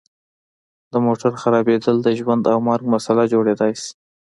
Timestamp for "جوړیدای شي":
3.33-3.91